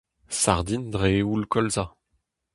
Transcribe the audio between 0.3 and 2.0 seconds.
Sardin dre eoul kolza.